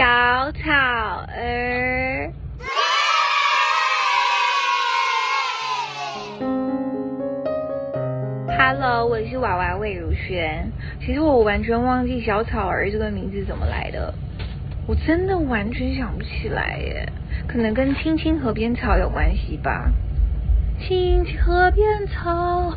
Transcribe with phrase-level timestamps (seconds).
[0.00, 0.06] 小
[0.52, 0.62] 草
[1.28, 2.32] 儿。
[8.48, 10.72] Hello，我是娃娃魏如萱。
[11.04, 14.14] 其实我完全忘记小草儿这个名字怎么来的，
[14.86, 17.06] 我真的完全想不起来耶。
[17.46, 19.92] 可能跟青青河边草有关系吧。
[20.80, 22.72] 青青河边草，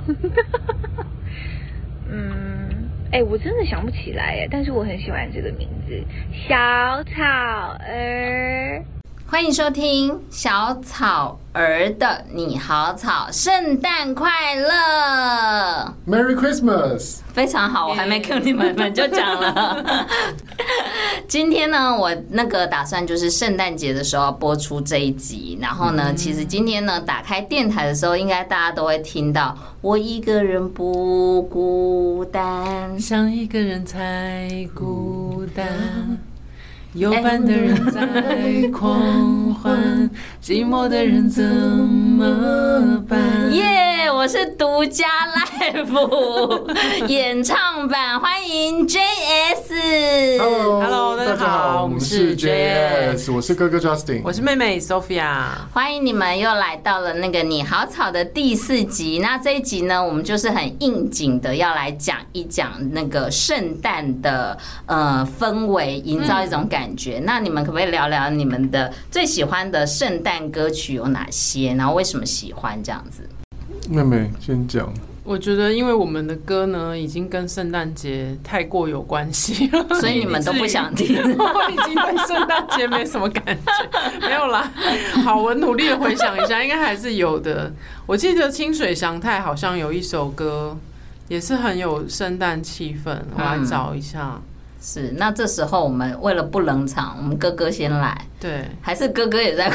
[2.11, 2.42] 嗯，
[3.13, 4.47] 哎，我真的想不起来耶。
[4.49, 6.03] 但是我很喜欢这个名字，
[6.47, 7.21] 小草
[7.79, 8.83] 儿。
[9.33, 19.83] 欢迎收听小草儿的你好草，圣诞快乐，Merry Christmas，非常好，我还没 cue 你们，们就讲了。
[21.27, 35.65] 今天呢，我那个打算就是圣诞节的时候播出这一集，然后呢，其实今天呢，打开电台的时候，应该大家都会听到我一个人不孤单，想一个人才孤单。
[36.93, 40.09] 有伴的人在狂欢，
[40.43, 43.19] 寂寞的人怎么办？
[43.51, 43.82] 耶！
[44.23, 46.65] 我是独家 live
[47.11, 50.39] 演唱版，欢迎 JS。
[50.39, 55.47] Hello，大家好，我们是 JS，我是哥哥 Justin，我是妹妹 Sophia。
[55.73, 59.19] 欢迎你们又来到了那个你好草的第四集。
[59.21, 66.83] 那这一集呢，我们就是很应景的要来讲一讲那个圣诞的呃氛围，营造一种感。
[66.83, 71.73] 感觉，那你们可不可以聊聊你们的最喜欢的圣诞歌曲有哪些？
[71.73, 73.27] 然后为什么喜欢这样子？
[73.89, 74.91] 妹妹先讲。
[75.25, 81.15] 我觉得，因为我们的歌呢，已经跟圣诞节太过有关系了， 所以你们都不想听。
[81.17, 84.69] 我已经对圣诞节没什么感觉，没有啦。
[85.23, 87.71] 好，我努力的回想一下，应该还是有的。
[88.05, 90.77] 我记得清水祥太好像有一首歌，
[91.29, 93.17] 也是很有圣诞气氛。
[93.33, 94.41] 我来找一下。
[94.85, 98.27] 是，那这时候我们为了不冷场，我们哥哥先来。
[98.37, 99.69] 对，还是哥哥也在，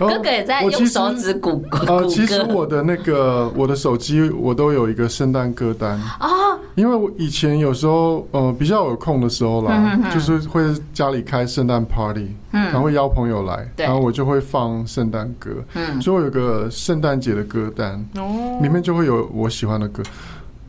[0.00, 1.96] 哦、哥哥也在用手指鼓鼓歌。
[1.96, 10.62] 呃，其实我的那个我的手机我都有一个圣诞歌单啊，哦、因为我以前有时候呃比较有空的时候啦，嗯、哼哼就是会
[10.94, 20.02] 家里开圣诞 party，嗯，然后会邀朋友来，然后我就会放圣诞歌，嗯，所以我有个圣诞节的歌单，哦，里面就会有我喜欢的歌。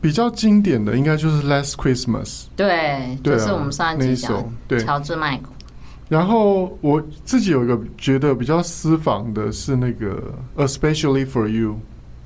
[0.00, 2.24] 比较经典的应该就是《Last Christmas》，
[2.56, 5.50] 对，对啊，就是我们上一集讲对，乔治麦克。
[6.08, 10.32] 然后我自己有一个觉得比较私房的是那个
[10.64, 11.70] 《Especially for You》，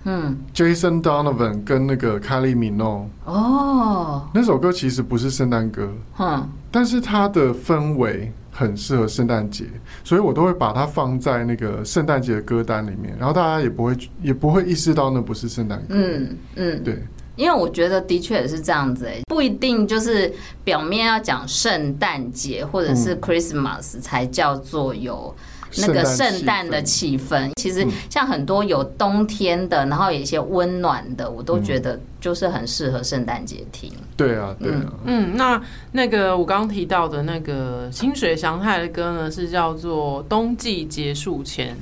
[0.05, 3.07] 嗯，Jason Donovan 跟那个 Kylie Minogue。
[3.25, 9.65] 哦，那首歌其实不是圣诞歌，嗯，但是它的氛围很适合圣诞节，
[10.05, 17.03] 所以我都会把它放在那个圣诞节的歌单里面，然后大家也不会也不会意识到那不是圣诞歌，嗯嗯，对。
[17.37, 20.33] 因为我觉得的确也是这样子哎，不一定就是
[20.65, 25.35] 表面要讲圣诞节或者是 Christmas 才叫做有
[25.79, 27.51] 那个圣诞的气氛。
[27.57, 33.91] 其实像很多有冬天的，然后有一些温暖的，我都觉得就是很适合圣诞节听。
[34.17, 34.93] 对啊，对啊。
[35.05, 35.63] 嗯，那
[35.93, 41.75] 那个我刚刚提到的那个清水祥太的歌呢，是叫做《冬季结束前》。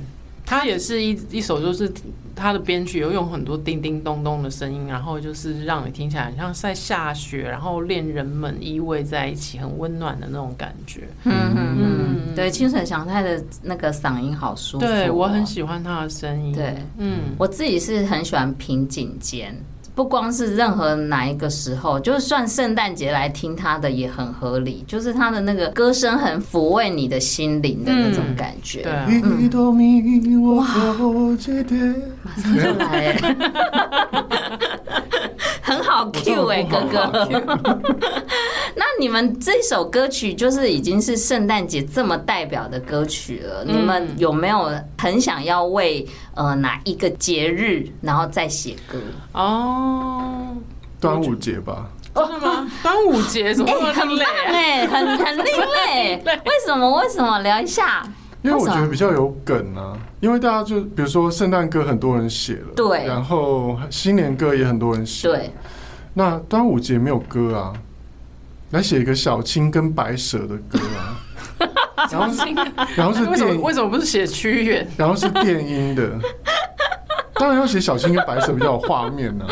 [0.45, 1.91] 它也是一一首，就是
[2.39, 11.01] 它的编曲有用很多叮叮咚咚的声音，然后就是让你听起来很像在下雪，然后恋人们依偎在一起，很温暖的那种感觉。
[11.25, 16.53] 嗯嗯嗯，对，清水祥太的那个嗓音好舒服，对，我很喜欢他的声音。
[16.53, 19.53] 对，嗯，我自己是很喜欢平井坚。
[19.99, 28.81] 不光是任何哪一个时候，就算圣诞节来听他的也很合理，就是他的那个歌声很抚慰你的心灵的那种感觉。
[28.81, 28.93] 对，
[30.37, 30.65] 哇，
[32.23, 33.11] 马上就来，
[35.61, 37.27] 很好 Q 哎，哥哥。
[38.75, 48.97] 那你们这首歌曲就是已经是圣诞节这么代表的歌曲了，你们有没有很想要为呃哪一个节日然后再写歌？
[49.33, 50.55] 哦，
[50.99, 51.89] 端午节吧？
[52.15, 52.71] 真的吗？
[52.83, 54.25] 端午节怎么那么累？
[54.25, 56.21] 哎，很很另类。
[56.25, 57.01] 为什么？
[57.01, 57.39] 为什么？
[57.39, 58.03] 聊一下。
[58.41, 59.97] 因为我觉得比较有梗啊。
[60.19, 65.51] 因为大家就比如说圣诞歌很多人写了，对，然后新年歌也很多人写，对。
[66.13, 67.73] 那端午节没有歌啊？
[68.71, 71.19] 来写一个小青跟白蛇的歌啊。
[72.11, 72.41] 然后是，
[72.95, 74.87] 然后是为什么，为什么不是写屈原？
[74.97, 76.09] 然后是电音的。
[77.35, 79.51] 当然要写小青跟白蛇比较有画面呢、啊。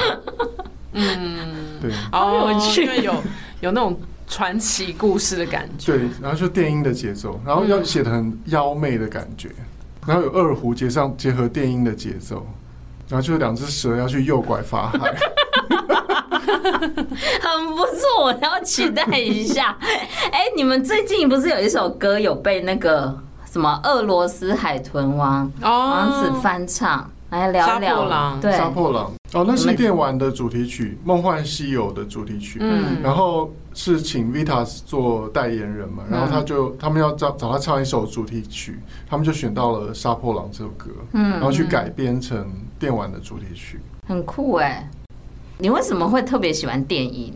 [0.93, 3.13] 嗯，对，好有趣，因为有
[3.59, 5.93] 有那种传奇故事的感觉。
[5.93, 9.49] 对，然后就电音的节奏，然后要写的很妖媚的感觉，
[10.05, 12.47] 然后有二胡结上结合电音的节奏，
[13.09, 15.15] 然后就两只蛇要去诱拐法海。
[16.81, 19.77] 很不错，我要期待一下。
[20.31, 23.17] 哎、欸，你们最近不是有一首歌有被那个
[23.51, 27.09] 什么俄罗斯海豚王王子翻唱？
[27.29, 27.95] 来聊聊。
[27.97, 29.11] 破狼，对，杀破狼。
[29.33, 32.57] 哦，那是电玩的主题曲，《梦幻西游》的主题曲。
[32.61, 38.79] 嗯，然后是请 Vitas 做代言人嘛，然后他就他们要找找他唱一首主题曲，
[39.09, 42.49] 他们就选到了《杀破狼》这首歌，嗯，然后去改编成
[42.79, 44.89] 电玩的主题曲，很酷哎。
[45.57, 47.33] 你为什么会特别喜欢电音？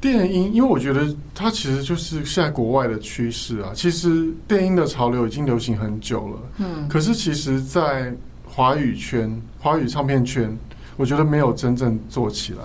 [0.00, 3.70] 电音，因为我觉得它其实就是现在国外的趋势啊。
[3.74, 8.14] 其实电音的潮流已经流行很久了，嗯，可是其实，在
[8.44, 10.56] 华语圈、华语唱片圈。
[10.98, 12.62] 我觉得没有真正做起来，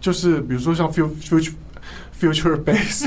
[0.00, 1.52] 就是比如说像 future
[2.16, 3.04] future bass，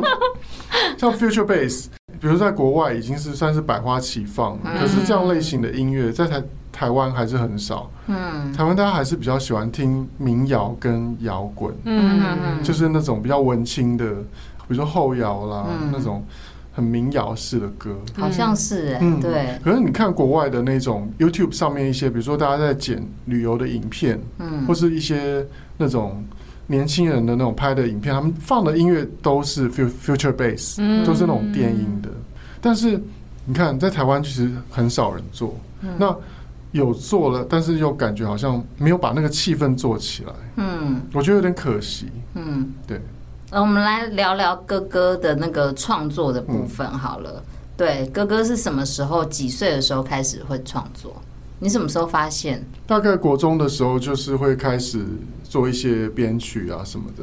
[0.96, 1.84] 像 future bass，
[2.18, 6.42] 比如在国外已经是算是百花齐放，可是这样类型的音乐在台
[6.76, 7.90] 台湾还是很少。
[8.06, 16.22] 嗯，台湾大家还是比较喜欢听民谣跟摇滚，嗯，就是那种比较文青的，比如说后摇啦那种。
[16.76, 19.58] 很民谣式的歌，好像是哎、欸，对。
[19.64, 25.42] 可是你看国外的那种 YouTube 上面一些，比如说大家在剪旅游的影片，嗯，或是一些
[25.78, 26.22] 那种
[26.66, 30.76] 年轻人的那种拍的影片，他们放的音乐都是 future bass，
[31.06, 32.10] 都是那种电音的。
[32.60, 33.00] 但是
[33.46, 35.56] 你看，在台湾其实很少人做，
[35.98, 36.14] 那
[36.76, 43.00] 有做了，但是又感觉好像没有把那个气氛做起来，嗯，我觉得有点可惜，嗯，对。
[43.50, 47.42] 那我们来聊聊哥哥的那个创作的部分好了。
[47.76, 49.24] 对，哥哥是什么时候？
[49.24, 51.14] 几岁的时候开始会创作？
[51.58, 52.64] 你什么时候发现？
[52.86, 55.06] 大概国中的时候，就是会开始
[55.44, 57.22] 做一些编曲啊什么的。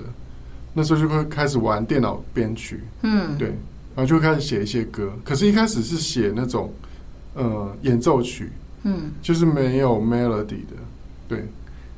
[0.73, 2.83] 那时候就会开始玩电脑编曲。
[3.01, 3.49] 嗯，对，
[3.95, 5.11] 然后就开始写一些歌。
[5.25, 6.71] 可是，一开始是写那种
[7.35, 8.51] 呃演奏曲，
[8.83, 10.75] 嗯，就是没有 melody 的。
[11.27, 11.47] 对，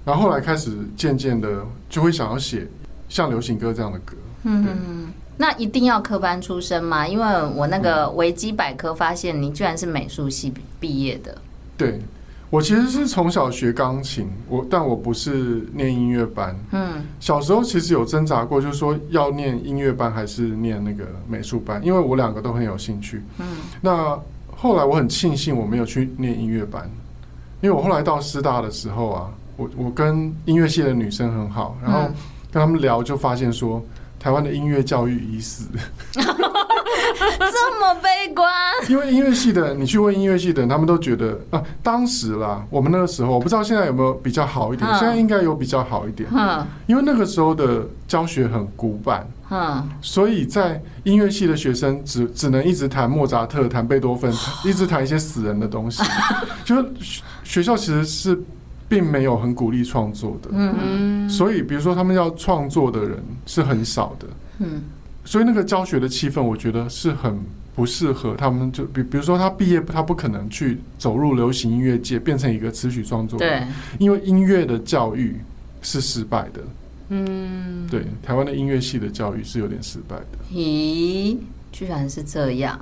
[0.03, 2.67] 然后后来开始渐渐的就会想要写。
[3.07, 7.07] 像流行歌这样的歌，嗯，那一定要科班出身吗？
[7.07, 11.37] 因为我那个维基百科发现你居然是美术系毕业的。
[11.77, 12.01] 对，
[12.49, 16.57] 我其实是从小学钢琴，我但我不是念音乐班。
[16.71, 23.21] 嗯，小时候其实有挣扎过，就是说要念音乐班还是念那个美术班，因为我两个都很有兴趣。
[23.37, 23.45] 嗯，
[23.81, 24.19] 那
[24.65, 26.89] 后来我很庆幸我没有去念音乐班，
[27.61, 32.09] 因为我后来到师大的时候啊，我我跟音乐系的女生很好，然后。
[32.51, 33.83] 跟他们聊，就发现说，
[34.17, 35.67] 台湾的音乐教育已死，
[36.15, 36.21] 这
[37.81, 38.49] 么悲观。
[38.87, 46.29] 因为音乐系的，你去问音乐系的人，他们都觉得啊，当时啦，我们那个时候，我不知道现在有没有比较好一点，现在应该有比较好一点。
[46.31, 54.33] 嗯，因为那个时候的教学很古板，嗯，所以在音乐系的学生只只能一直弹莫扎特、弹贝多芬，
[54.65, 56.03] 一直弹一些死人的东西，
[56.65, 56.85] 就是
[57.43, 58.39] 学校其实是。
[58.87, 63.17] 并没有很鼓励创作的，嗯，所以比如说他们要创作的人
[63.47, 64.27] 是很少的，
[64.59, 64.83] 嗯，
[65.25, 67.35] 所以那个教学的气氛，我觉得是很
[67.75, 68.71] 不适合他们。
[68.71, 73.67] 就比比如说他毕业，他不可能去走入流行音乐界，变成一个词曲创作人，对，
[73.97, 75.35] 因为音乐的教育
[75.81, 76.61] 是失败的，
[77.09, 80.25] 嗯，对，台湾的音乐系的教育是有点失败的。
[80.51, 81.37] 咦，
[81.71, 82.79] 居然是这样，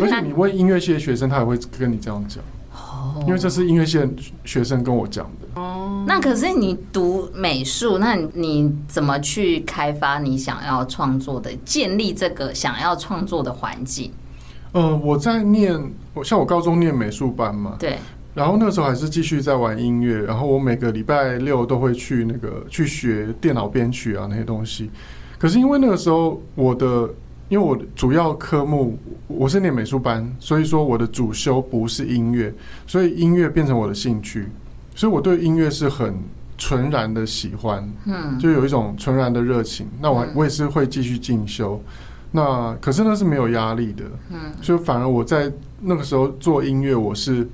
[0.00, 2.42] 而且你问音乐系的学生，他也会跟你这样讲。
[2.72, 4.08] 哦因为这是音乐系的
[4.44, 5.60] 学生跟我讲的。
[5.60, 14.12] 哦，那可是你读美术，那你怎么去开发你想要创作的，建立这个想要创作的环境？
[14.72, 15.80] 呃，我在念，
[16.12, 17.98] 我像我高中念美术班嘛，对。
[18.36, 24.88] 然后那个时候还是继续在玩音乐，然后我每个礼拜六都会去那个去学电脑编曲啊那些东西。
[25.38, 27.10] 可是因为那个时候我的。
[27.48, 32.52] 因为我的主要科目我是念美术班，所以说我的主修不是音乐，
[32.88, 34.48] 所以音乐变成我的兴趣，
[34.96, 36.12] 所以我对音乐是很
[36.58, 39.86] 纯然的喜欢，嗯，就有一种纯然的热情。
[40.00, 41.80] 那我我也是会继续进修，
[42.32, 44.02] 那可是那是没有压力的，
[44.32, 45.48] 嗯，所以反而我在
[45.80, 47.48] 那个时候做音乐，我是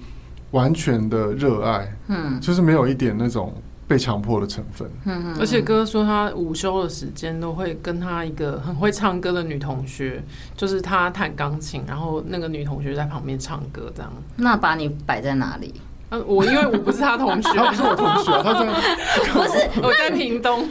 [0.52, 3.52] 完全的热爱，嗯，就是没有一点那种。
[3.84, 10.22] 被强迫的成分，嗯而且哥说他午休的时间都会跟他一个很会唱歌的女同学，
[10.56, 14.10] 就是他弹钢琴，然后那个女同学在旁边唱歌，这样。
[14.36, 15.74] 那把你摆在哪里？
[16.26, 18.66] 我因为我不是他同学， 他不是我同学，他在
[19.32, 20.68] 不是 我在屏东。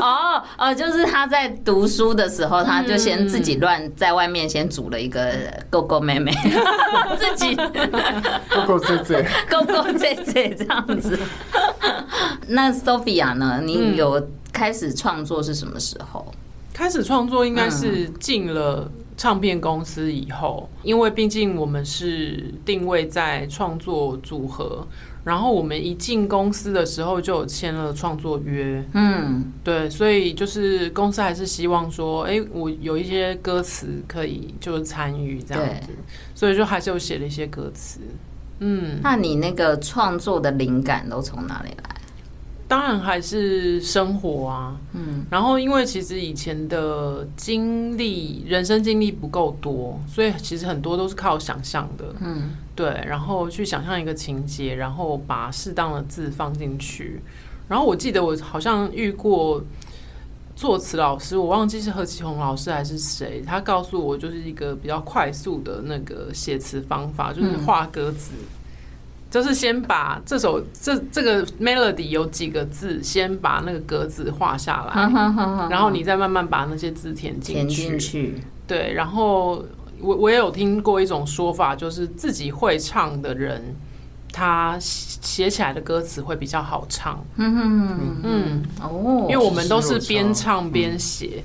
[0.00, 5.30] 哦哦，就是他在读书的时候，他就先自己乱在外面先组了一个
[5.70, 6.32] 狗狗妹妹，
[7.18, 11.18] 自己狗狗姐姐，狗狗姐姐这样子。
[12.48, 13.60] 那 Sophia 呢？
[13.62, 16.26] 你有开始创作是什么时候？
[16.72, 24.86] 开始创作应该是进了唱片公司以后，因为毕竟我们是定位在创作组合，
[25.22, 35.90] 然后我们一进公司的时候就有签了创作约，嗯，对，所以就是公司还是希望说，哎，我有一些歌词可以就是参与这样子，
[36.34, 38.00] 所以就还是有写了一些歌词，
[38.58, 41.94] 嗯，那你那个创作的灵感都从哪里来？
[42.74, 57.20] 当然还是生活啊，嗯，然后因为其实以前的经历，人生经历不够多，所以其实很多都是靠想象的，嗯，对，然后去想象一个情节，然后把适当的字放进去。
[57.68, 59.62] 然后我记得我好像遇过
[60.56, 68.32] 作词老师，我忘记是何启红老师还是谁，他告诉我就是一个比较快速的那个写词方法，就是画格子。
[68.34, 68.63] 嗯
[69.34, 77.82] 就是先把这首这这个 melody 有几个字，先把那个格子画下来，然后你再慢慢把那些字填进去。
[77.82, 78.40] 填进去。
[78.64, 79.64] 对，然后
[79.98, 83.60] 我我也有听过一种说法，就是自己会唱的人，
[84.32, 87.18] 他写起来的歌词会比较好唱。
[87.34, 91.42] 嗯嗯嗯哦，因为我们都是边唱边写。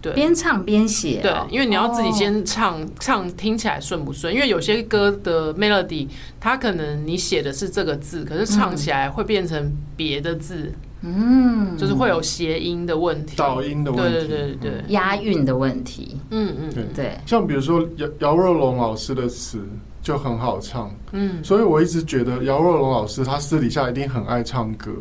[0.00, 4.32] 对，边唱边写，对，因为你要自己先唱，哦、唱听起来顺不顺？
[4.32, 6.06] 因为有些歌的 melody，
[6.38, 16.84] 它可能你写的是这个字，可是唱起来会变成别的字，嗯，就是会有谐音的问题，导音的问题，对对对对，押韵的问题，嗯嗯，对。
[16.94, 17.18] 对。
[17.26, 19.60] 像比如说姚姚若龙老师的词
[20.00, 24.92] 就很好唱，嗯，所以我一直觉得姚若龙老师他私底下一定很爱唱歌。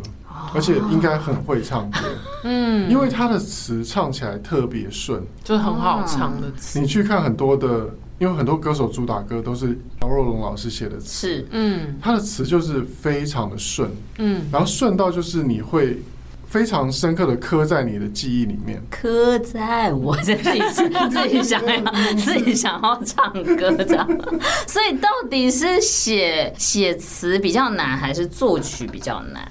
[0.53, 1.99] 而且应该很会唱歌，
[2.43, 6.79] 嗯，因为他的词唱起来特别顺，就是很好唱的词。
[6.79, 7.89] 你去看很多的，
[8.19, 16.01] 因为很多歌手主打歌都是姚若龙老师写的词，是，嗯，他的词就是非常的顺，嗯，然后顺到就是你会
[16.47, 20.61] 非常深刻的刻在你的记忆里面，刻在我自己
[21.11, 24.07] 自己想 要自己想要唱歌这样，
[24.65, 29.45] 所以到底是写写词比较难，还是作曲比较难？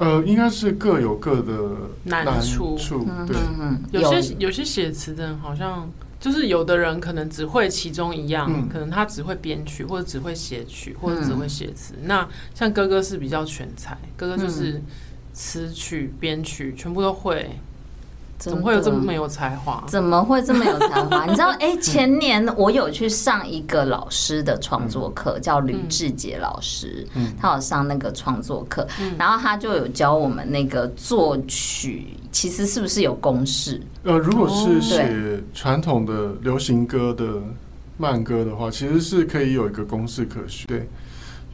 [0.00, 1.52] 呃，应该是各有各的
[2.04, 2.76] 难处，
[3.26, 3.36] 对，
[3.92, 4.50] 有些有。
[4.50, 5.88] 些写词的人好像
[6.18, 11.94] 就是有的人可能只会其中一样，可能他只会编曲或者只会写曲或者只会写词。
[12.02, 14.82] 那像哥哥是比较全才，哥哥就是
[15.32, 17.48] 词曲编曲全部都会。
[18.40, 19.84] 怎么会有这么没有才华？
[19.86, 21.26] 怎么会这么有才华？
[21.26, 27.06] 你知道，哎， 前年我有去上一个老师的创作课，叫吕志杰老师，
[27.38, 28.86] 他有上那个创作课，
[29.18, 33.78] 然后他就有教我们那个作曲，其实是不是有公式？
[34.04, 37.26] 呃，如果是写传统的流行歌的
[37.98, 40.66] 慢歌的话，其实是可以有一个公式可循。
[40.66, 40.88] 对。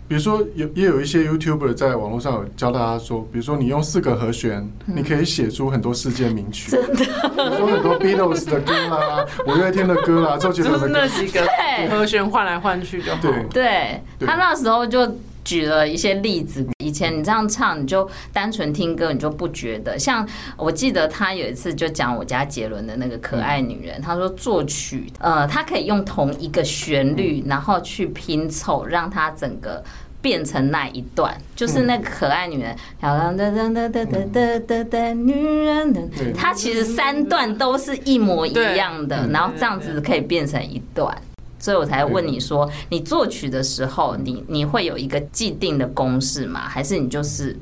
[0.09, 6.71] 比如说，有也有一些 YouTuber 在网络上有教大家说，比如说你用四个和弦，嗯、你可以写出很多世界名曲。
[6.71, 10.87] 真的，比如说很多 Beatles 的歌啦， 五月天的歌啦，周杰伦的歌。
[10.89, 11.45] 就是那几个
[11.91, 13.19] 和弦换来换去就好。
[13.21, 16.65] 对，对，对他那时候就举了一些例子。
[16.87, 19.99] 以前你这样唱，你就单纯听歌，你就不觉得。
[19.99, 20.27] 像
[20.57, 29.83] 我记得他有一次就讲我家杰伦的那个可爱女人，他说作曲，呃，他可以用同一个旋律，然后去拼凑，让他整个
[30.23, 36.01] 变成那一段，就是那个可爱女人，漂亮的的的的的的的女人的，
[36.37, 41.17] 他其实三段都是一模一样的，然后这样子可以变成一段。
[41.59, 46.69] 所以我才问你说，你作曲的时候，你你会有一个既定的公式吗？
[46.69, 47.57] 还是你就是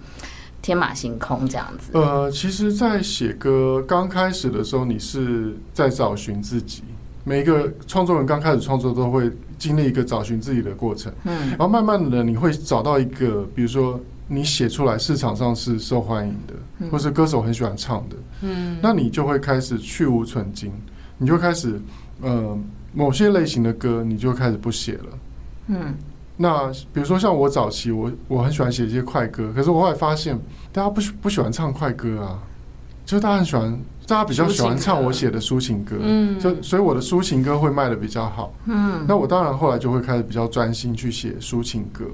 [0.60, 1.90] 天马行空这样子？
[1.92, 6.82] 呃，其实，在写歌刚开始的时候，你是在找寻自己。
[7.26, 13.98] 每一个创作人刚开始创作都会经历一个找寻自己的过程，嗯，然后慢慢的你会找到一个，比如说
[14.28, 20.70] 你写出来市场上是受欢迎的，或是歌手很喜欢唱的，嗯，那你就会开始去无存菁，
[21.18, 21.80] 你就开始
[22.20, 22.58] 呃。
[22.96, 25.18] 某些类型的歌，你就开始不写了。
[25.66, 25.96] 嗯，
[26.36, 30.38] 那比如说像我早期，我我很喜欢写一些快歌，可是我后来发现，
[30.70, 32.38] 大家不喜不喜欢唱快歌啊，
[33.04, 35.96] 就大家很喜欢，大家比较喜欢唱我写的抒情歌。
[35.98, 38.54] 嗯，就所以我的抒情歌会卖的比较好。
[38.66, 42.04] 嗯，那我当然后来就会开始比较专心去写抒情歌。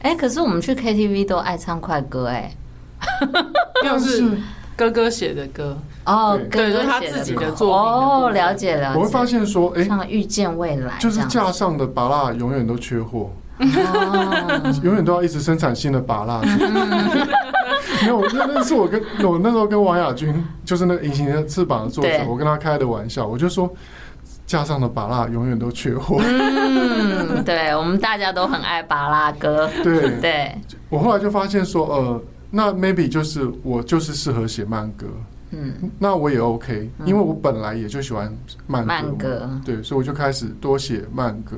[0.00, 2.52] 哎，可是我们去 KTV 都爱唱快歌，哎，
[3.84, 4.36] 要是。
[4.78, 5.76] 哥哥写的歌
[6.08, 8.98] 哦，对，就是他自己的作品哦，了解了解。
[8.98, 13.30] 我会发现说，哎，像遇见未来，就是架上的芭拉永远都缺货，
[14.82, 16.40] 永远都要一直生产新的芭拉。
[18.00, 23.70] 没有，那那是我跟我那时候跟王亚军，就是那个隐形的翅膀的作者，我跟他开的玩笑，我就说
[24.46, 26.18] 架上的芭拉永远都缺货。
[26.22, 29.68] 嗯，对，我们大家都很爱芭拉歌。
[29.82, 30.56] 对对，
[30.88, 32.22] 我后来就发现说，呃。
[32.50, 35.04] 那 maybe 就是我就是适合写慢歌，
[35.50, 38.36] 嗯，那我也 OK，因为我本来也就喜欢
[38.66, 41.56] 慢歌，慢歌，对，所以我就开始多写慢歌。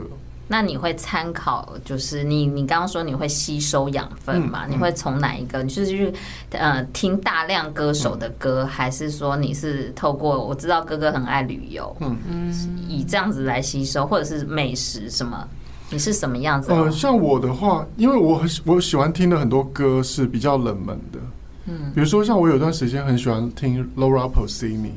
[0.52, 4.66] 那你会参考，就是你你刚刚说你会吸收养分嘛？
[4.66, 5.62] 你会从哪一个？
[5.62, 6.12] 你是去
[6.50, 12.52] 呃听大量歌手的歌，嗯、还是说你是透过我知道哥哥很爱旅游，嗯嗯，
[12.88, 15.46] 以这样子来吸收，或者是美食什么？
[15.92, 16.72] 你是什么样子？
[16.72, 21.18] 呃，像我的话，因为我很我喜欢听的很多歌是比较冷门的，
[21.66, 24.92] 嗯，比如说像我有段时间很喜欢听 Laura Pausini。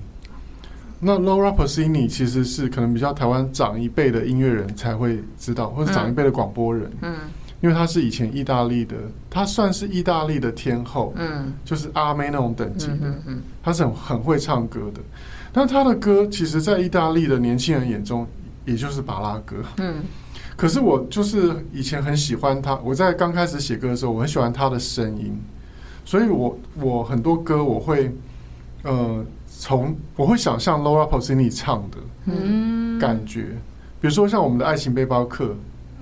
[1.05, 7.13] 那 Laura Pausini 其实是可能比较台湾长一辈的音乐人才会知道，或者长一辈的广播人，嗯，
[7.60, 8.96] 因为他是以前意大利的，
[9.29, 15.01] 他算是意大利的天后，嗯，就是阿妹那种等级的，嗯，他是很很会唱歌的，
[15.51, 18.25] 但他的歌其实，在意大利的年轻人眼中，
[18.63, 19.96] 也就是巴拉歌，嗯，
[20.55, 25.38] 可是我就是以前很喜欢他，我在刚开始写歌的时候，我很喜欢他的声音，
[26.05, 28.15] 所以我我很多歌我会，
[28.83, 29.25] 呃。
[29.55, 33.62] 从我会想象 Laura Pausini 唱的嗯感觉，嗯、
[34.01, 35.55] 比如说像我们的爱情背包客，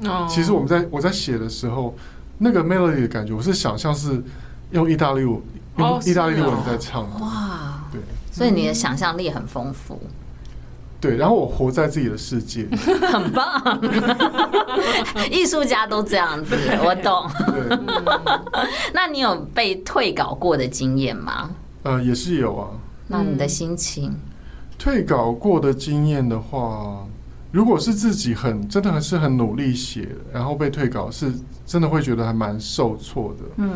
[0.06, 1.94] 哦、其实我们在我在写的时候，
[2.40, 4.24] 那个 melody 的感觉，我是想象是
[4.72, 5.40] 用意大利文，
[5.78, 7.04] 用意大利文在唱。
[7.20, 10.00] 哇，对，所以你的想象力很丰富。
[11.00, 12.68] 对，然后我活在自己的世界，
[13.12, 13.80] 很棒。
[15.32, 17.30] 艺术家都这样子，我懂。
[17.52, 17.78] 对
[18.94, 21.50] 那你有被退稿过的经验吗？
[21.84, 22.68] 呃，也是有啊。
[23.08, 24.16] 那你的心情？
[24.78, 27.06] 退稿过的经验的话，
[27.52, 31.32] 如果是自己很真的还是很努力写，然后被退稿，是
[31.66, 33.44] 真的会觉得还蛮受挫的。
[33.58, 33.72] 嗯，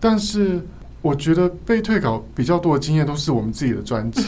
[0.00, 0.64] 但是
[1.02, 4.22] 我觉得被退稿比较多的经验都是我们自己的专辑，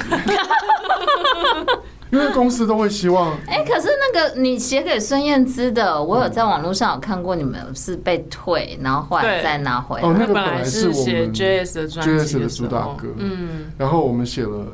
[2.10, 3.36] 因为公司都会希望。
[3.46, 10.08] 哎，可是那个你写给孙燕姿的，我有在网络上有看过，你们是被退，然后后来再拿回来。
[10.08, 14.66] 哦，那个本来是我们 JS 的专辑 JS 的主打歌，嗯，然后我们写了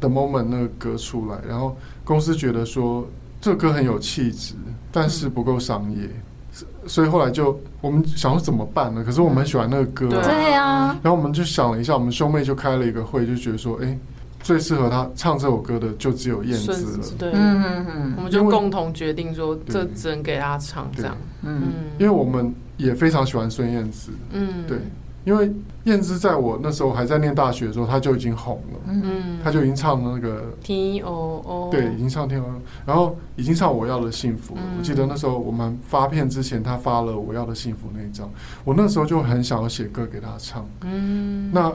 [0.00, 3.06] The Moment 那个歌出来，然后公司觉得说
[3.40, 4.54] 这歌很有气质，
[4.90, 6.08] 但是不够商业，
[6.86, 9.04] 所以后来就我们想说怎么办呢？
[9.04, 13.96] 可是我们很喜欢那个歌，对呀，然后我们就想了一下，我们兄妹就开了一个会，就觉得说，哎。
[14.42, 17.04] 最适合他唱这首歌的就只有燕姿了。
[17.18, 21.16] 对，嗯嗯嗯，我们就共同决定说，这只能给他唱这样。
[21.42, 21.62] 嗯，
[21.98, 24.10] 因为我们也非常喜欢孙燕姿。
[24.32, 24.78] 嗯，对，
[25.24, 25.52] 因为
[25.84, 28.80] 燕姿在我那时候还在念大学的时候，她就已经红了。
[28.88, 32.52] 嗯，她就已经唱了那个 T O O，对，已经唱 T O O，
[32.86, 34.56] 然后已经唱我要的幸福。
[34.78, 38.28] 我记得那时候我们发片之前，她发了我要的幸福那一张，
[38.64, 40.66] 我那时候就很想要写歌给她唱。
[40.80, 41.70] 嗯，那。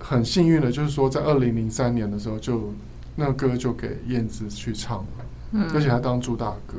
[0.00, 2.72] 很幸运的，就是说，在二零零三年的时候，就
[3.14, 6.78] 那个歌就给燕姿去唱了，嗯，而且还当主打歌，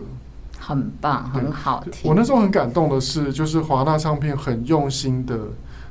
[0.58, 2.10] 很棒，很好听。
[2.10, 5.38] 我那时候很感动的是，就是华纳唱片很用心的，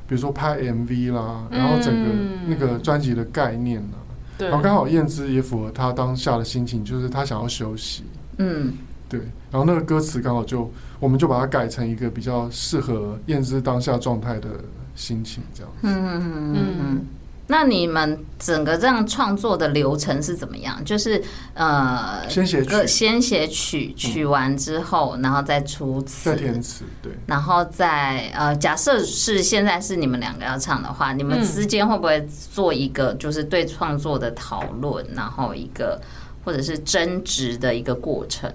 [0.07, 2.09] 比如说拍 MV 啦，然后整个
[2.47, 3.95] 那个专辑的概念啊，
[4.37, 8.03] 对，然后刚好燕姿也符合她当下的心情，就是她想要休息，
[8.37, 8.73] 嗯，
[9.07, 14.49] 对，然后那个歌词刚好就，我们就把它改成一个比较适合燕姿当下状态的
[14.95, 16.77] 心情，这样子，嗯嗯嗯嗯。
[16.79, 17.05] 嗯。
[17.47, 20.81] 那你们整个这样创作的流程是怎么样？
[20.85, 21.21] 就是
[21.53, 27.11] 呃，先写曲，先写曲，曲完之后，然后再出词，再填词，对。
[27.25, 35.99] 然后再呃，假设是现在是你们两个要唱的话，你们之间会不会做一个就是对创作的讨论，然后一个
[36.45, 38.49] 或者是争执的一个过程？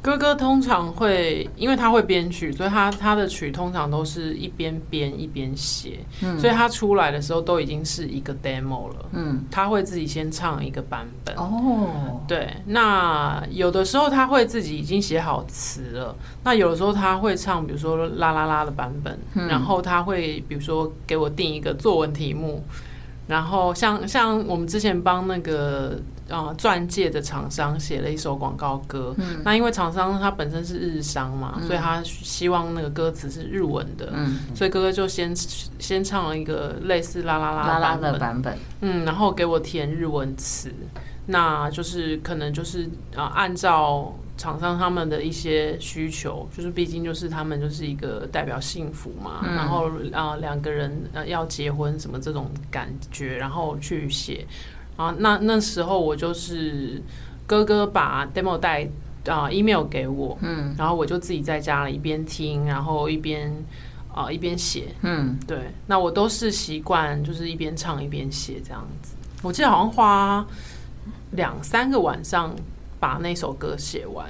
[0.00, 22.62] 哥哥通常会，因为他会编曲，所以他他的曲通常都是一边编一边写，嗯，所以他出来的时候都已经是一个 demo 了，嗯，他会自己先唱一个版本，哦，对，那有的时候他会自己已经写好词了，那有的时候他会唱，比如说啦啦啦的版本，嗯，然后他会比如说给我定一个作文题目，
[23.26, 26.00] 然后像像我们之前帮那个。
[26.28, 29.14] 啊，钻戒的厂商写了一首广告歌。
[29.18, 34.10] 嗯、那因为厂商他本身是日商嘛，嗯、所以他希望那个歌词是日文的。
[34.14, 35.34] 嗯、所以哥哥就先
[35.78, 38.56] 先唱了一个类似啦啦啦啦啦的版本。
[38.80, 40.70] 嗯，然后给我填日文词，
[41.26, 54.46] 那就是可能就是啊，按照厂商他们的一些需求，就是毕竟就是他们就是一个代表幸福嘛，嗯、然后啊两个人呃要结婚什么这种感觉，然后去写。
[54.98, 57.00] 啊，那那时候我就是
[57.46, 58.84] 哥哥把 demo 带
[59.28, 63.52] 啊 email 给我，嗯，然后我就自己在家里一边听，然后一边
[64.12, 69.14] 啊一边写，嗯，对，那我都是习惯就是一边唱一边写这样子。
[69.42, 70.44] 我记得好像花
[71.30, 72.52] 两三个晚上
[72.98, 74.26] 把那首歌写完，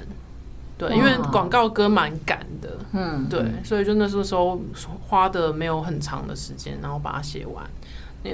[0.76, 4.60] 对，因为广告歌蛮赶的，嗯，对，所以就那时候
[5.00, 7.64] 花的没有很长的时间，然后把它写完。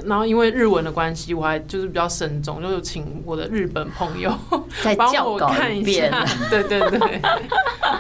[0.04, 4.32] 然后因为日文的关系，我还就是比较慎重，就是请我的日本朋友
[4.96, 7.20] 帮我看一下， 对对对，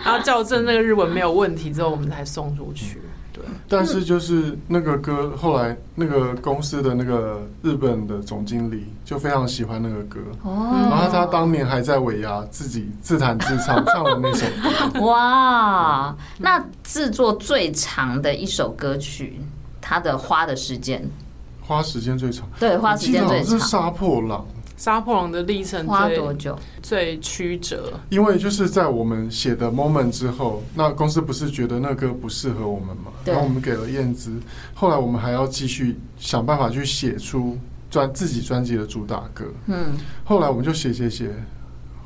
[0.04, 3.00] 然后校正那个日文没有问题之后，我们才送出去。
[3.32, 14.46] 对，但是就是那个歌，后来那个公司的那个日本的总经理就非常喜欢那个歌，哦，然后他当年还在尾牙自己自弹自唱唱了那首
[14.92, 15.00] 歌。
[15.06, 19.40] 哇，那制作最长的一首歌曲，
[19.80, 21.04] 它的花的时间？
[21.66, 23.58] 花时间最长，对，花时间最长。
[23.58, 24.46] 是杀破狼，
[24.76, 26.58] 杀破狼的历程花多久？
[26.82, 27.98] 最曲折。
[28.10, 33.10] 因为就是在我们写的 moment 之后，那公司不是觉得那歌不适合我们嘛？
[33.24, 34.38] 然后我们给了燕姿，
[34.74, 37.58] 后来我们还要继续想办法去写出
[37.90, 39.46] 专自己专辑的主打歌。
[39.66, 41.30] 嗯，后来我们就写写写，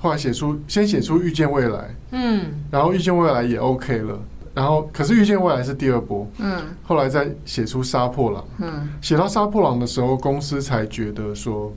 [0.01, 4.21] 后来写出先写出遇见未来，嗯，然后遇见未来也 OK 了。
[4.59, 11.73] 然后，可是遇见未来是第二波，嗯，后来再写出杀破狼，嗯，写到杀破狼的时候，公司才觉得说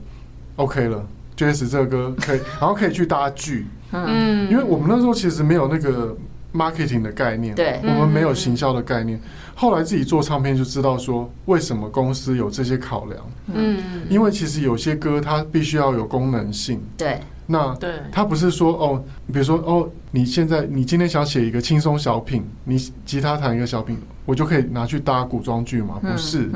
[0.56, 6.16] ，OK 了，Jazz 这个歌可以， 然后可以去搭剧，嗯，因为我们那时候其实没有那个
[6.52, 9.20] marketing 的概念，对，我们没有行销的概念，
[9.54, 13.20] 后来自己做唱片就知道说，为什么公司有这些考量，
[13.54, 17.20] 嗯，因为其实有些歌它必须要有功能性，对。
[17.46, 25.98] 那对，他不是说哦，比如说哦，你现在你今天想写一个轻松小品，你吉他弹一个小品，我就可以拿去搭古装剧吗？
[26.00, 26.48] 不是，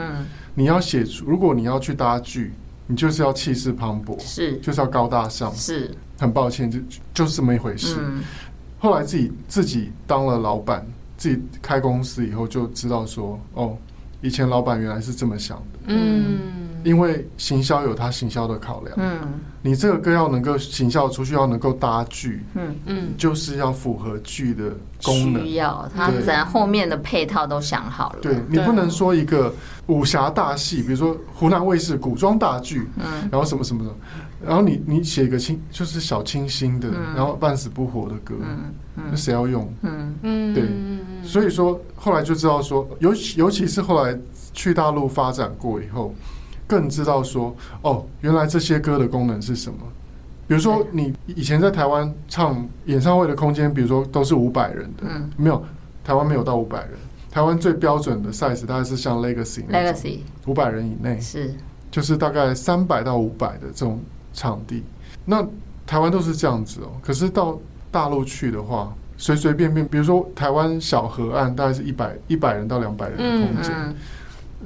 [0.54, 2.52] 你要写出，如果你要去搭剧，
[2.86, 5.90] 你就是要气势磅礴，是，就是要高大上，是。
[6.18, 6.78] 很抱歉，就
[7.12, 7.98] 就是这么一回事。
[8.78, 10.86] 后来自己自己当了老板，
[11.18, 13.76] 自己开公司以后，就知道说哦，
[14.20, 15.78] 以前老板原来是这么想的。
[15.86, 16.38] 嗯。
[16.84, 19.18] 因为行销有他行销的考量，嗯，
[19.60, 22.76] 你这个歌要能够行销出去，要能够搭剧，嗯。
[22.86, 24.70] 嗯，就是要符合剧的
[25.02, 28.18] 功能，需要它在后面的配套都想好了。
[28.22, 29.52] 对，你不能说一个
[29.86, 33.90] 武侠大戏，比如说湖南卫视古装大剧，嗯，然后什么什么的，
[34.46, 39.70] 然后你你写一个清就是小清新的，然后半死不活的歌，嗯嗯，那谁要用？
[39.82, 40.64] 嗯嗯，对，
[41.22, 44.18] 所以说后来就知道说，尤其尤其是后来
[44.52, 46.14] 去大陆发展过以后。
[46.68, 49.78] 更知道说哦，原来这些歌的功能是什么？
[50.48, 55.64] 比如说，你以前在台湾唱演唱会的空间，比如说都是五百人的，嗯，没有，
[56.02, 56.90] 台湾没有到五百人。
[57.30, 61.54] 台湾最标准的 size 大概是像 Legacy，Legacy 五百人以内是，
[61.88, 64.00] 就是大概三百到五百的这种
[64.36, 64.84] 场地。
[65.24, 65.44] 那
[65.84, 66.92] 台湾都是这样子哦。
[67.02, 67.58] 可是到
[67.90, 73.72] 大陆去的话，随随便便，比如说台湾小河岸大概是一百一百人到两百人的空间。
[73.72, 73.96] 嗯嗯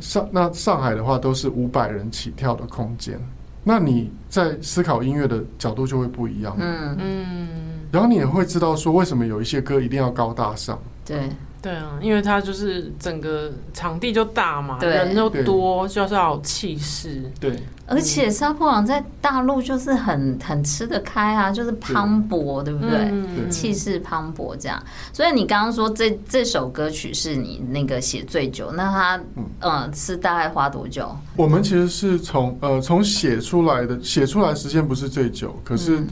[0.01, 3.21] 上那上海的话都是五百人起跳的空间，
[3.65, 6.57] 那你在思考音乐的角度就会不一样。
[6.59, 7.49] 嗯嗯，
[7.91, 10.79] 然后你也会知道说为什么有一些歌一定要高大上。
[11.05, 11.29] 对。
[11.63, 17.23] 对啊，因为它就是整个场地就大嘛，人又多，就是要有气势。
[17.39, 17.55] 对，
[17.87, 23.49] 而且沙坡狼在大陆就是很很吃得开啊，就是磅礴，对不对？
[23.51, 24.83] 气势磅礴这样。
[25.13, 29.21] 所以你刚刚说这这首歌曲是你那个写最久，那它
[29.61, 31.15] 嗯是大概花多久？
[31.37, 36.03] 我们其实是从呃从写出来的，写出来时间不是最久，可是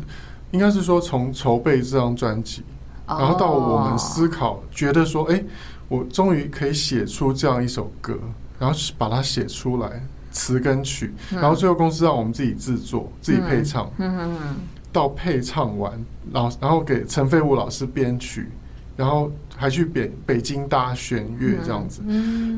[0.51, 2.63] 应该是说从筹备这张专辑。
[3.09, 5.43] 然后到我们思考，觉得说，哎，
[5.89, 8.19] 我终于可以写出这样一首歌，
[8.59, 13.91] 然后把它写出来，词跟曲，然后最后公司让我们自己制作，自己配唱，
[14.93, 15.93] 到配唱完，
[16.33, 18.51] 然后然后给陈飞武老师编曲，
[18.97, 22.03] 然后还去北北京搭弦乐这样子，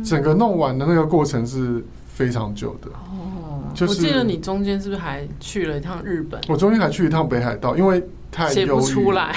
[0.05, 2.90] 整个弄完的那个过程是非常久的。
[2.90, 6.40] 哦，就是我记得你中间是不是还去了一趟日本？
[6.49, 9.35] 我中间还去一趟北海道，因为太写不出来。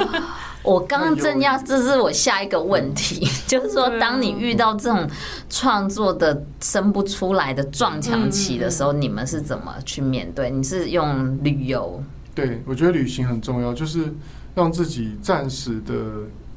[0.62, 5.08] 我刚刚正要，这是我下一个问题，就是说，当你遇到这种
[5.48, 10.50] 创作的生不出来的撞墙期的时候，你们是怎么去面对？
[10.50, 12.02] 你是用旅游？
[12.34, 14.12] 对，我觉得旅行很重要，就是
[14.54, 15.94] 让自己暂时的。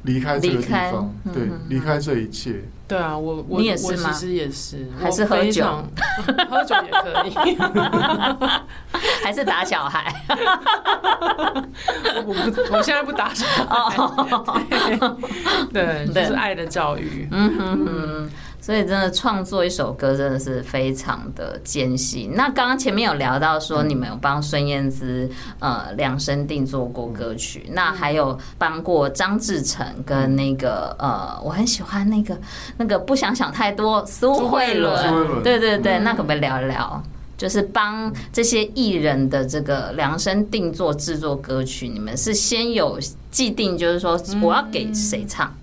[0.04, 2.62] 离开这个地方，对，离开这一切。
[2.86, 4.10] 对啊，我我你也是吗？
[4.12, 5.64] 其实也是，还是喝酒，
[6.50, 7.32] 喝酒也可以，
[9.24, 10.14] 还是打小孩。
[12.26, 13.96] 我不，我现在不打小孩。
[15.72, 17.26] 对，就是爱的教育。
[17.30, 18.30] 嗯哼哼。
[18.64, 22.30] 所以真的创作一首歌真的是非常的艰辛。
[22.34, 32.34] 那刚刚前面有聊到说，你们有帮孙燕姿呃量身定做过歌曲，那还有帮过张志成跟那个呃，我很喜欢那个
[32.78, 37.02] 那个不想想太多苏慧伦，对对对，那可不可以聊一聊？
[37.36, 42.98] 就是帮这些艺人的这个量身定做制作歌曲，你们是先有
[43.30, 45.54] 既定，就是说我要给谁唱，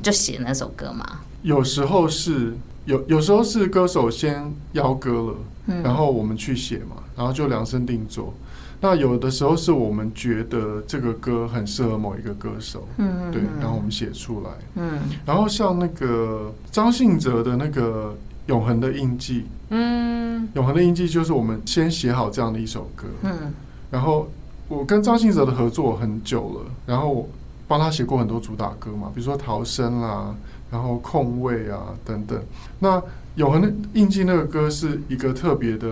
[0.00, 1.04] 就写那首歌吗？
[1.42, 5.34] 有时候是有有时候是歌手先邀歌了，
[5.66, 8.34] 嗯，然后我们去写嘛，然后就量身定做。
[8.78, 18.10] 那有的时候是我们觉得这个歌很适合某一个歌手，嗯，对，然后我们写出来，嗯，然后像那个张信哲的那个
[18.46, 23.54] 《永恒的印记》，嗯，《永恒的印记》就是我们先写好这样的一首歌，嗯，
[23.90, 24.28] 然后
[24.68, 27.26] 我跟张信哲的合作很久了，然后我
[27.66, 30.34] 帮他写过很多主打歌嘛，比如说《逃生》啦，
[30.70, 32.40] 然后《空位》啊等等。
[32.78, 33.00] 那
[33.36, 35.88] 《永恒的印记》那个歌是一个特别的。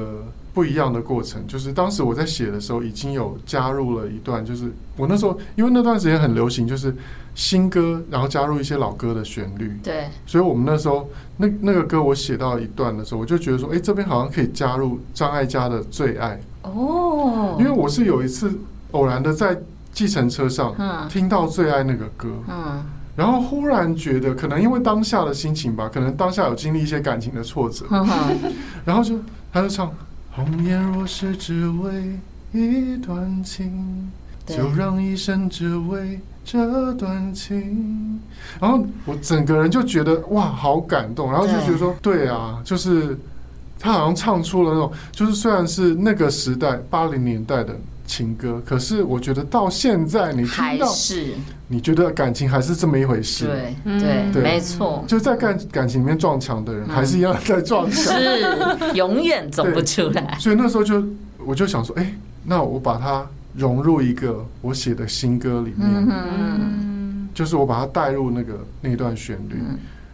[0.55, 6.95] 不一样的过程，就是当时我在写的时候，已经有加入了一段，就是我那时候因为那段时间很流行，就是
[7.35, 9.77] 新歌，然后加入一些老歌的旋律。
[9.83, 18.57] 对，所以我们那时候那那个歌我写到一段的时候，我就觉得说，哎，这边好像可以加入张艾嘉的《最爱》哦，因为我是有一次
[18.93, 19.61] 偶然的在
[19.93, 20.73] 计程车上
[21.09, 22.85] 听到《最爱》那个歌，嗯，
[23.17, 27.87] 然后忽然觉得，可能因为当下的心情吧，可能当下有经历一些感情的挫折，
[28.85, 29.19] 然后就
[29.53, 29.93] 他就唱。
[30.37, 32.19] 红颜若是只为
[32.53, 34.11] 一段情，
[34.45, 38.21] 就让一生只为这段情。
[38.61, 41.31] 然后我整个人就觉得哇，好感动。
[41.31, 43.17] 然后就觉得说，对啊，就是
[43.79, 51.35] 他好像唱出了那种，就是虽然是那个时代八零年代的情歌，可是我觉得到现在你听到是。
[51.67, 53.47] 你觉得感情还是这么一回事？
[53.47, 55.03] 对对对，没错。
[55.09, 60.37] 就在感感情里面撞墙的人，还是一样在撞墙，是永远走不出来。
[60.39, 61.03] 所以那时候就
[61.39, 62.15] 我就想说，哎，
[62.45, 69.57] 那我把它融入一个我写的新歌里面，嗯，就是我把它带入那个那段旋律。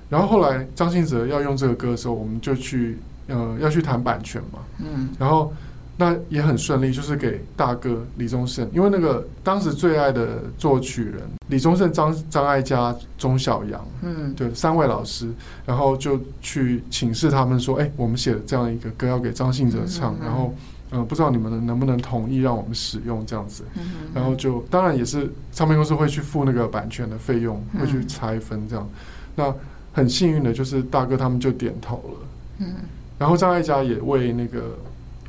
[0.08, 5.52] 然后后来张信哲要用这个歌的时候，我们就去呃要去谈版权嘛，嗯，然后。
[6.00, 15.28] 那也很顺利，就是给大哥李宗盛，因为那个当时最爱的作曲人李宗盛、张张艾嘉、钟晓阳，嗯，对，三位老师，
[15.66, 20.54] 然后就去请示他们说，哎，我们写了这样一个歌要给张信哲唱，然后，
[20.90, 23.62] 嗯，不知道你们能不能同意让我们使用这样子，
[24.14, 28.88] 然后就当然也是唱片公司会去付那个版权的费用，会去拆分这样，
[29.36, 29.54] 那
[29.92, 32.26] 很幸运的就是大哥他们就点头了，
[32.60, 32.74] 嗯，
[33.18, 34.78] 然后张艾嘉也为那个。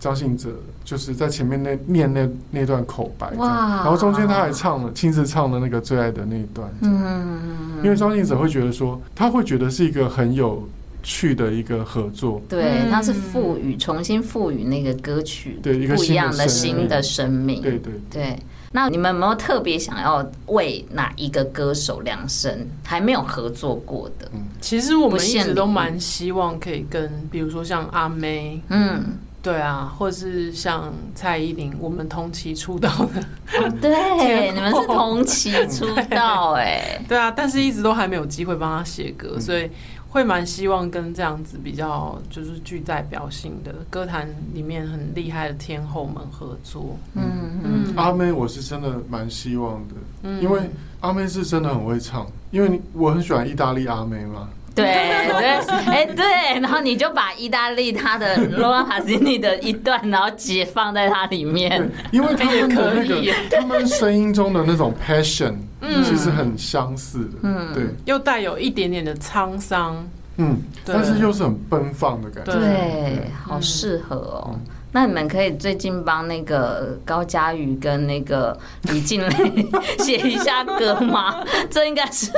[0.01, 0.49] 张信哲
[0.83, 10.67] 就是在前面那念那那段口白，然后中间他还唱了亲自唱了那个最爱的那一段，嗯，因为张信哲会觉得说，他会觉得是一个很有
[11.03, 17.93] 趣的一个合作，对，他是赋予重新赋予那个歌曲对一个不一样的新的生命，对对。
[18.09, 18.39] 对。
[18.73, 22.67] 那你们有没有特别想要为哪一个歌手量身？
[22.83, 24.31] 还没有合作过的？
[24.61, 29.03] 其实我们一直都蛮希望可以跟，比如说像阿妹，嗯。
[29.41, 33.21] 对啊，或者是像蔡依林，我们同期出道的。
[33.60, 37.01] 哦、对，你们是同期出道哎。
[37.10, 39.69] 对啊，但是一直都还没有机会帮他写歌，嗯、所以
[40.10, 46.95] 会蛮希望跟这样子比较就是具代表性的歌坛里面很厉害的天后们合作。
[47.15, 47.23] 嗯
[47.63, 50.62] 嗯，嗯阿妹我是真的蛮希望的，嗯、因为
[50.99, 54.47] 阿妹是真的很会唱，因为我很喜欢意大利阿妹嘛。
[54.73, 54.86] 对
[55.38, 55.47] 对，
[55.88, 65.55] 哎对，然后你就把意大利他的罗拉帕西尼的一段，然后解放在它里面，因为他们的那个 他们声音中的那种 passion，
[66.03, 70.07] 其实很相似的，嗯，对，又带有一点点的沧桑，
[70.38, 74.60] 嗯，但是又是很奔放的感觉，对，好适合哦。
[74.93, 79.65] 那你们可以最近帮那个高佳瑜跟那个李静蕾
[79.99, 81.43] 写一下歌吗？
[81.69, 82.30] 这应该是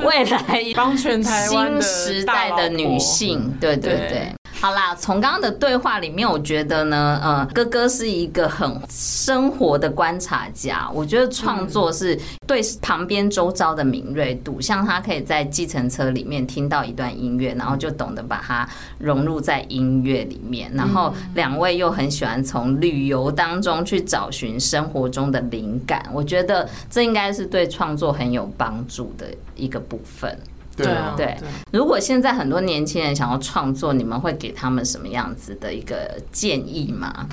[0.00, 4.35] 未来帮全台湾新时代的女性，对对对。
[4.58, 10.90] 好啦，从刚刚的对话里面，我觉得呢，呃，哥哥是一个很生活的观察家。
[10.92, 20.68] 我觉得创作是对旁边周遭的敏锐度，像他可以在计程车里面听到一段音乐，然后就懂得把它融入在音乐里面。
[20.74, 30.36] 然后两位又很喜欢从旅游当中去找寻生活中的灵感，我觉得这应该是对创作很有帮助的一个部分。
[30.76, 31.36] 对啊，对。
[31.72, 37.26] 如果现在很多年轻人想要创作，你们会给他们什么样子的一个建议吗？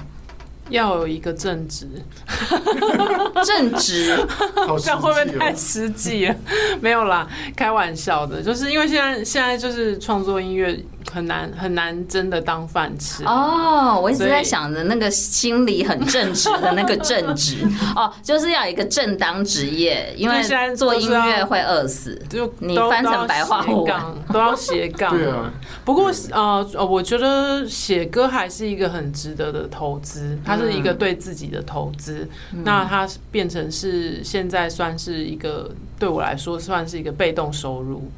[0.69, 1.87] 要有一个正直，
[3.43, 4.15] 正直，
[4.81, 6.35] 这样会不会太实际了？
[6.79, 10.81] 没有啦，开玩笑的，就是因为现在现在就是创作音乐。
[11.11, 13.99] 很难很难真的当饭吃哦！
[14.01, 17.57] 我一直在想着那个心里很正直的那个正直
[17.95, 22.19] 哦，就是要一个正当职业，因为现在做音乐会饿死。
[22.29, 23.85] 就你翻成白话文
[24.31, 25.15] 都要斜杠。
[25.15, 25.51] 对啊，
[25.85, 32.27] 不过呃呃，我觉得写歌还是一个很值得的投资，它是一个对自己的投资。
[32.63, 38.09] 那它变成是现在算是一个对我来说算是一个被动收入。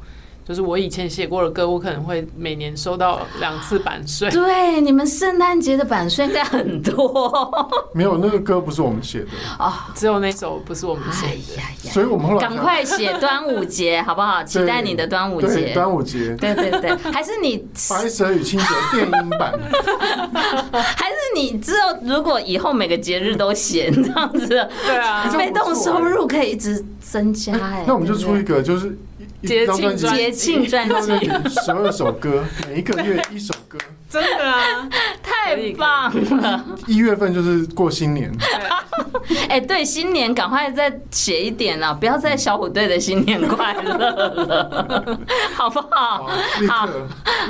[0.46, 4.30] 就是我以前写过的歌，我可能会每年收到两次版税。
[4.30, 7.68] 对，你们圣诞节的版税应该很多。
[7.92, 9.26] 没有，那个歌不是我们写的
[9.58, 11.60] 哦，只有那首不是我们写的。
[11.60, 14.44] 哎、所以我们后来赶快写端午节好不好？
[14.44, 15.74] 期待你的端午节。
[15.74, 19.52] 端午节，对对对，还是你白蛇与青蛇电音版，
[20.72, 27.84] 还是你之后如果以后每个节日都写这样子，对啊，被动收入可以一直增加哎。
[27.84, 28.96] 那我们就出一个就是。
[29.46, 31.26] 节庆节庆专辑，
[31.64, 33.78] 十二首歌，每一个月一首歌，
[34.10, 34.88] 真的啊，
[35.46, 36.64] 太棒了！
[36.86, 38.32] 一月份就是过新年，
[39.48, 45.18] 哎，对，新年赶快再写一点啊，不要再小虎队的新年快乐了，
[45.54, 46.28] 好不好？
[46.68, 46.88] 好，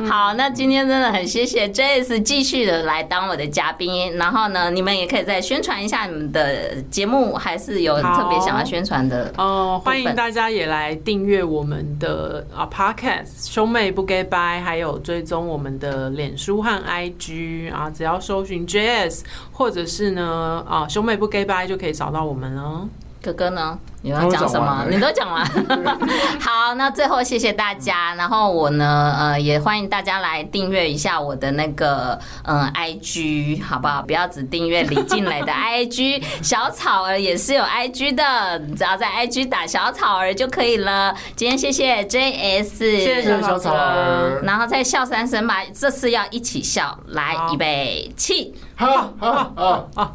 [0.08, 11.86] 好，那今天真的很谢谢 Jess 继续的来当我的嘉宾，然后呢，你们也可以再宣传一下你们的节目，还是有特别想要宣传的哦，欢迎大家也来订阅我们。
[11.98, 19.22] 的啊，Podcast 兄妹不给拜，还有追踪我们的脸书和 IG 啊，只要搜寻 JS
[19.52, 22.88] 或者是呢啊兄妹不 gay 拜就可以找到我们了。
[23.26, 23.78] 哥哥呢？
[24.02, 24.86] 你要讲什么？
[24.88, 25.44] 你都讲完。
[26.38, 28.14] 好，那最后谢谢大家。
[28.14, 34.02] 然后我呢，呃，也欢迎大家来订阅一下我的那个嗯 IG，好不好？
[34.02, 41.12] 不要只订阅李静蕾的 IG， 小草儿也是有 IG 的，只要在 IG 打小草儿就可以了。
[41.34, 44.40] 今天谢谢 JS，谢谢小草儿。
[44.44, 46.96] 然后再笑三声吧，这次要一起笑。
[47.08, 48.86] 来，预备起，好
[49.18, 50.14] 好好好，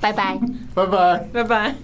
[0.00, 0.38] 拜拜，
[0.74, 1.74] 拜拜，拜拜。